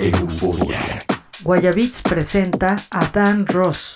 Euforia. 0.00 0.80
Guayabits 1.42 2.00
presenta 2.00 2.74
a 2.90 3.10
Dan 3.12 3.44
Ross. 3.46 3.92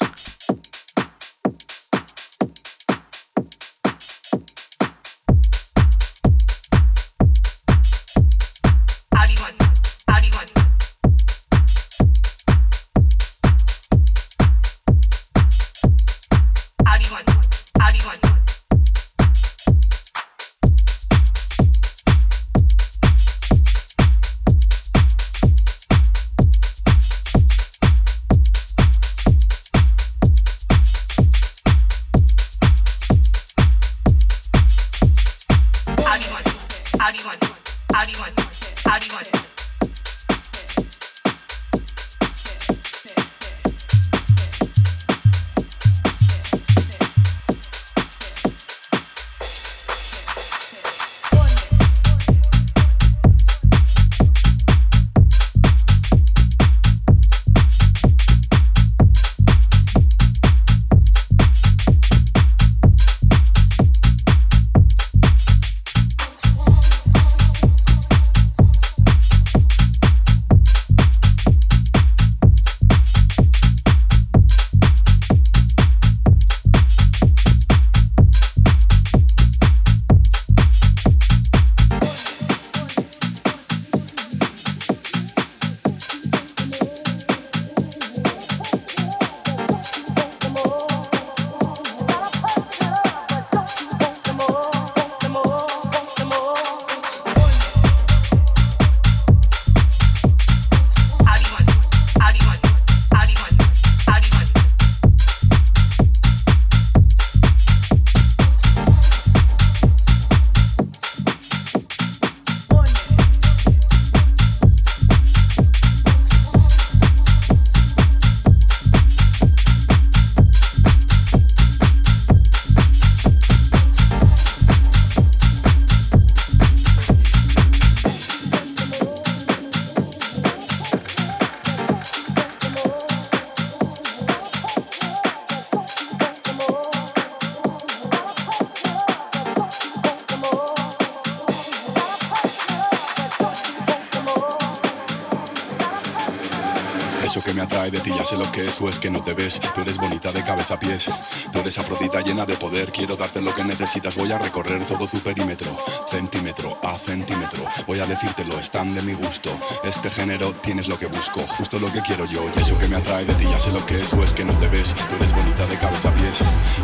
Que 149.05 149.11
no 149.11 149.21
te 149.21 149.35
ves. 149.35 149.61
Tú 149.61 149.83
eres 149.83 149.99
bonita 149.99 150.33
de 150.33 150.43
cabeza 150.43 150.75
a 150.75 150.81
pies. 150.81 151.11
Tú 151.53 151.59
eres 151.59 151.77
afrodita 151.77 152.23
llena 152.23 152.47
de 152.47 152.57
poder. 152.57 152.91
Quiero 152.91 153.17
darte 153.17 153.43
lo 153.43 153.55
que 153.55 153.63
necesitas. 153.63 154.15
Voy 154.17 154.33
a 154.33 154.39
recorrer 154.39 154.83
todo 154.87 155.07
tu 155.07 155.19
perímetro, 155.19 155.77
centímetro 156.09 156.79
a 156.83 156.97
centímetro. 156.97 157.67
Voy 157.87 158.01
a 158.01 158.07
decírtelo, 158.07 158.59
están 158.59 158.95
de 158.95 159.03
mi 159.03 159.13
gusto. 159.13 159.51
Este 159.85 160.09
género 160.09 160.55
tienes 160.55 160.89
lo 160.89 160.99
que 160.99 161.05
busco, 161.05 161.41
justo 161.59 161.79
lo 161.79 161.93
que 161.93 162.01
quiero 162.01 162.25
yo. 162.25 162.47
Y 162.57 162.61
eso 162.61 162.79
que 162.79 162.89
me 162.89 162.97
atrae 162.97 163.27
de 163.27 163.35
ti 163.35 163.45
ya 163.45 163.61
sé 163.61 163.71
lo 163.73 163.85
que 163.85 164.01
es 164.01 164.11
o 164.15 164.25
es 164.25 164.33
que 164.33 164.43
no 164.43 164.55
te 164.55 164.69
ves. 164.69 164.95
Tú 164.95 165.17
eres 165.17 165.35
bonita 165.35 165.67
de 165.67 165.77
cabeza 165.77 166.09
a 166.09 166.15
pies. 166.15 166.39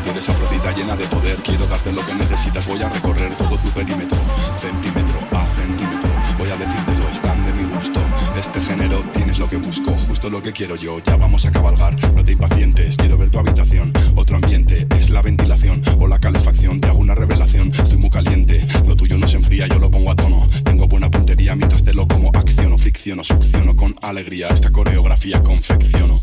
Tú 0.04 0.10
eres 0.10 0.28
afrodita 0.28 0.72
llena 0.72 0.96
de 0.96 1.06
poder. 1.06 1.36
Quiero 1.36 1.66
darte 1.68 1.90
lo 1.90 2.04
que 2.04 2.14
necesitas. 2.14 2.66
Voy 2.66 2.82
a 2.82 2.90
recorrer 2.90 3.34
todo 3.36 3.56
tu 3.56 3.70
perímetro, 3.70 4.18
centímetro 4.60 5.20
a 5.32 5.46
centímetro. 5.54 6.10
Voy 6.36 6.50
a 6.50 6.56
decírtelo, 6.58 7.08
están 7.08 7.46
de 7.46 7.52
mi 7.54 7.64
gusto. 7.64 8.09
Este 8.38 8.60
género 8.60 9.04
tienes 9.12 9.38
lo 9.38 9.48
que 9.48 9.56
busco, 9.56 9.92
justo 10.08 10.30
lo 10.30 10.42
que 10.42 10.52
quiero 10.52 10.76
yo. 10.76 10.98
Ya 11.00 11.16
vamos 11.16 11.44
a 11.46 11.50
cabalgar, 11.50 11.96
no 12.14 12.24
te 12.24 12.32
impacientes. 12.32 12.96
Quiero 12.96 13.18
ver 13.18 13.30
tu 13.30 13.38
habitación. 13.38 13.92
Otro 14.14 14.36
ambiente 14.36 14.86
es 14.98 15.10
la 15.10 15.22
ventilación 15.22 15.82
o 15.98 16.06
la 16.06 16.18
calefacción. 16.18 16.80
Te 16.80 16.88
hago 16.88 16.98
una 16.98 17.14
revelación, 17.14 17.70
estoy 17.70 17.98
muy 17.98 18.10
caliente. 18.10 18.66
Lo 18.86 18.96
tuyo 18.96 19.18
no 19.18 19.28
se 19.28 19.36
enfría, 19.36 19.66
yo 19.66 19.78
lo 19.78 19.90
pongo 19.90 20.10
a 20.10 20.16
tono. 20.16 20.48
Tengo 20.64 20.86
buena 20.86 21.10
puntería 21.10 21.54
mientras 21.54 21.82
te 21.82 21.92
lo 21.92 22.06
como 22.06 22.30
acciono, 22.34 22.78
fricciono, 22.78 23.24
succiono 23.24 23.76
con 23.76 23.94
alegría. 24.00 24.48
Esta 24.48 24.70
coreografía 24.70 25.42
confecciono. 25.42 26.22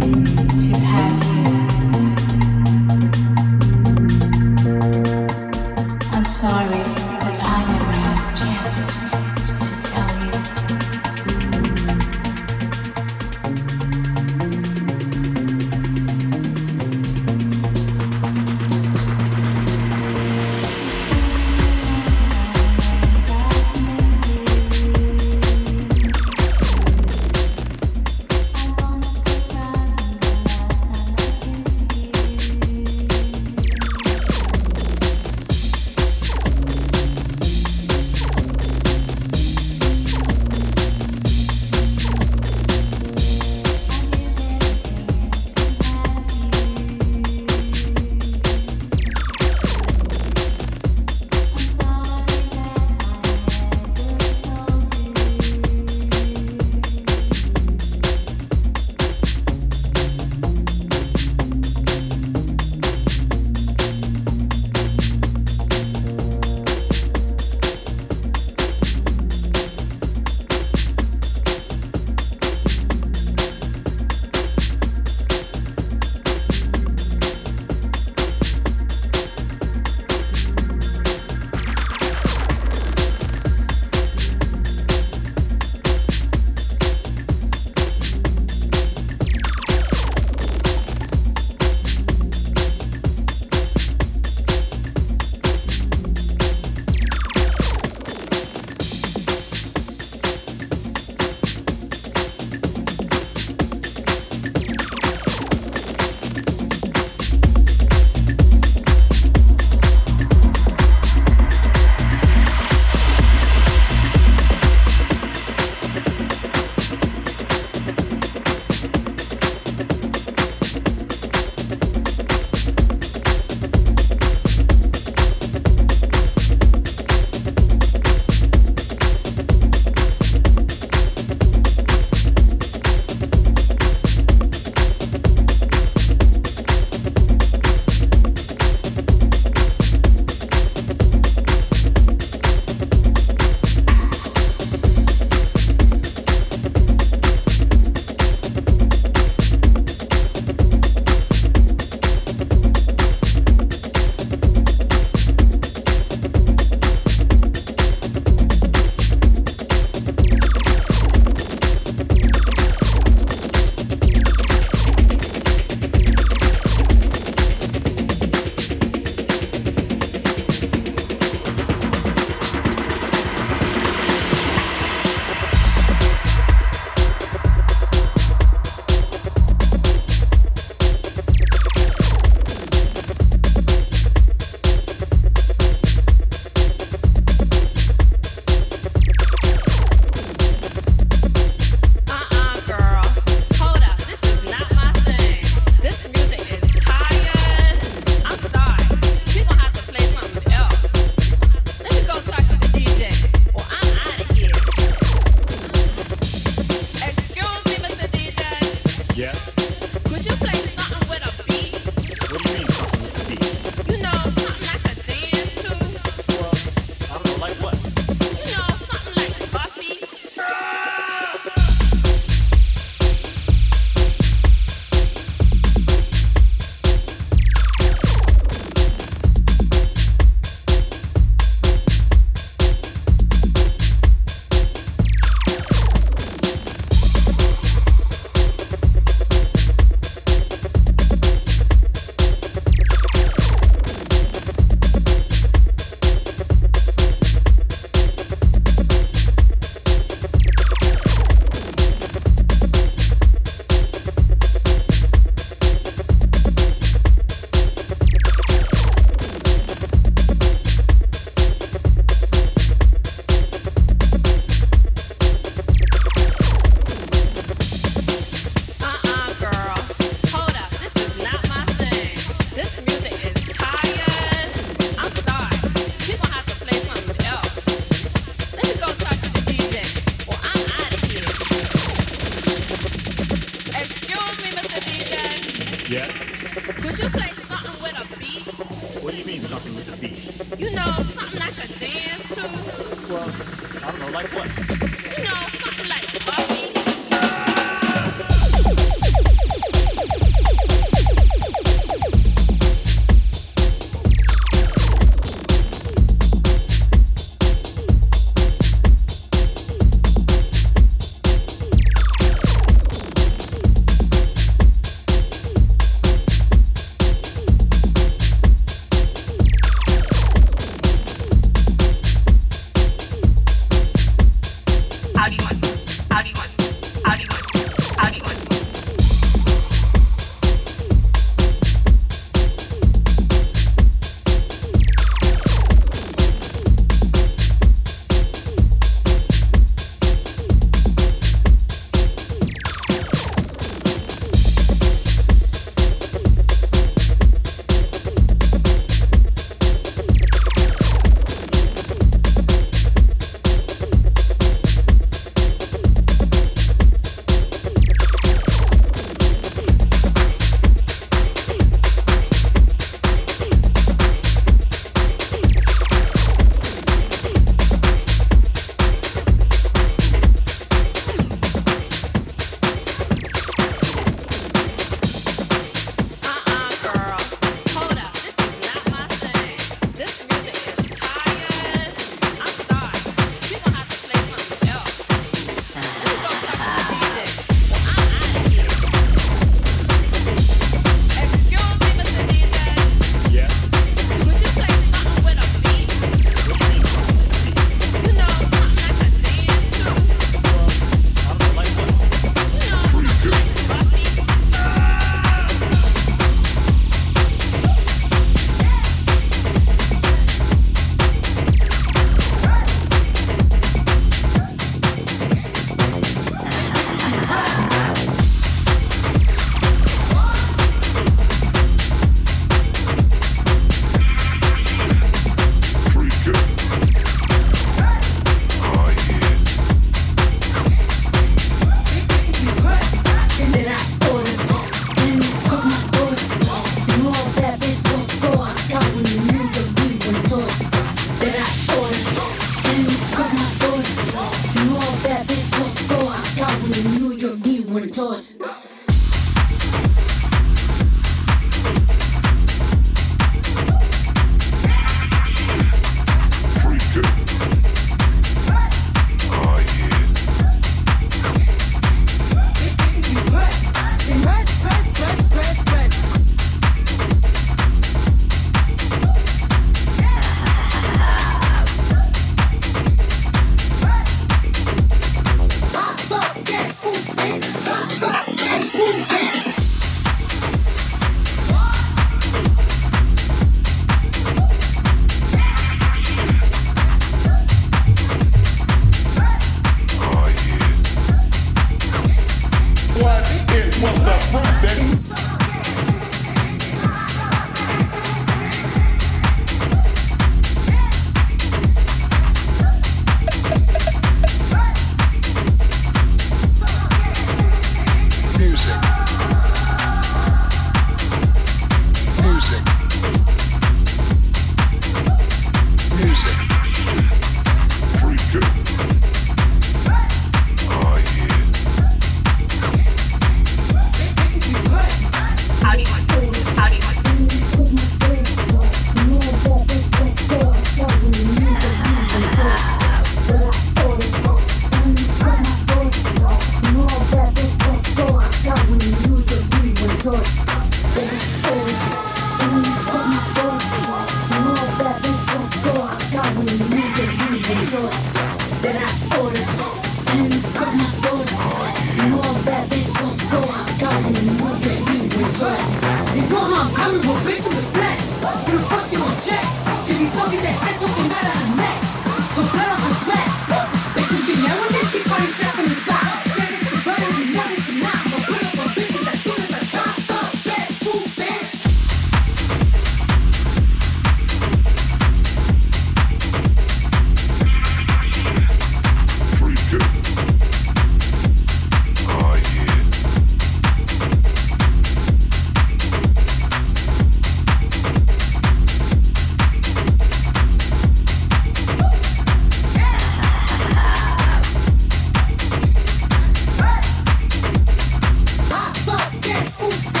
Ooh. 599.63 600.00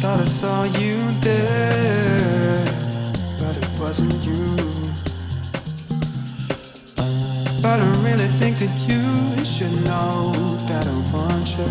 Thought 0.00 0.20
I 0.20 0.24
saw 0.24 0.64
you 0.80 0.98
there, 1.20 2.64
but 3.38 3.54
it 3.56 3.68
wasn't 3.78 4.14
you. 4.26 4.46
But 7.62 7.78
I 7.78 7.86
really 8.02 8.26
think 8.26 8.58
that 8.58 8.74
you 8.88 9.02
should 9.44 9.72
know 9.86 10.32
that 10.66 10.84
I 10.86 10.94
want 11.14 11.58
you. 11.58 11.68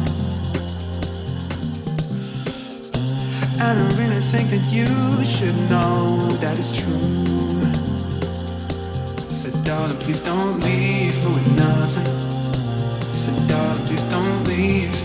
And 3.64 3.78
I 3.78 3.86
really 4.00 4.22
think 4.32 4.50
that 4.50 4.72
you 4.72 4.88
should 5.24 5.60
know 5.70 6.28
that 6.40 6.58
it's 6.58 6.74
true. 6.74 7.62
Said 9.20 9.64
darling, 9.66 9.98
please 9.98 10.24
don't 10.24 10.64
leave 10.64 11.16
with 11.28 11.48
nothing. 11.58 12.08
Said 13.02 13.50
darling, 13.50 13.86
please 13.86 14.06
don't 14.06 14.48
leave 14.48 15.01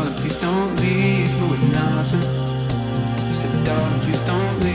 darling, 0.00 0.14
please 0.20 0.40
don't 0.40 0.80
leave 0.80 1.40
me 1.40 1.48
with 1.48 1.72
nothing. 1.72 2.20
I 2.20 3.32
said, 3.32 3.66
darling, 3.66 4.00
please 4.00 4.22
don't 4.22 4.60
leave. 4.64 4.69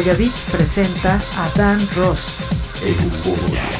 Guayabits 0.00 0.48
presenta 0.50 1.20
a 1.36 1.50
Dan 1.54 1.78
Ross. 1.94 3.79